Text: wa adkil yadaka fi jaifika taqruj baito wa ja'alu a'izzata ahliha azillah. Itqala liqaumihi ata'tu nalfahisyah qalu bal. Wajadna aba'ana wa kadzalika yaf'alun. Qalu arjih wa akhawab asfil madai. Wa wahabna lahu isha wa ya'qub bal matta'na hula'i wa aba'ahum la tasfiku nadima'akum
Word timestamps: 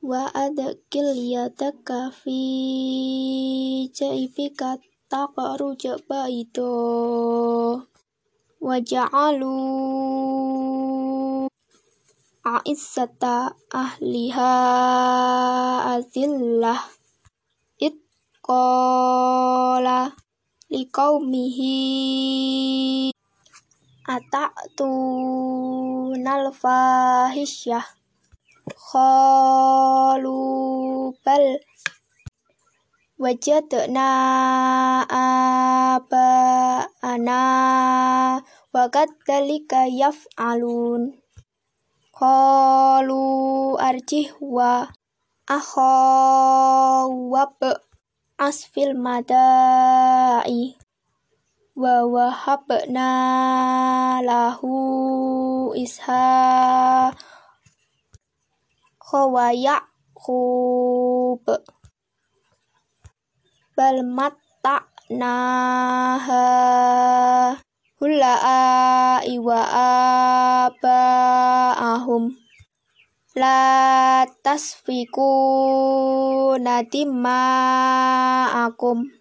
wa 0.00 0.32
adkil 0.32 1.12
yadaka 1.12 2.08
fi 2.08 2.40
jaifika 3.92 4.80
taqruj 5.12 5.84
baito 6.08 6.72
wa 8.64 8.76
ja'alu 8.80 9.60
a'izzata 12.40 13.52
ahliha 13.68 14.52
azillah. 16.00 16.80
Itqala 17.76 18.96
liqaumihi 20.72 21.76
ata'tu 24.08 24.88
nalfahisyah 26.24 27.84
qalu 30.10 31.14
bal. 31.22 31.62
Wajadna 33.22 34.10
aba'ana 35.06 37.42
wa 38.74 38.84
kadzalika 38.90 39.86
yaf'alun. 39.86 41.14
Qalu 42.10 43.22
arjih 43.78 44.34
wa 44.42 44.90
akhawab 45.46 47.54
asfil 48.34 48.98
madai. 48.98 50.74
Wa 51.78 52.02
wahabna 52.02 53.14
lahu 54.26 54.74
isha 60.20 60.28
wa 60.28 60.36
ya'qub 61.40 61.48
bal 63.76 63.98
matta'na 64.04 65.32
hula'i 68.00 69.38
wa 69.40 69.60
aba'ahum 70.68 72.36
la 73.36 74.26
tasfiku 74.44 75.30
nadima'akum 76.60 79.19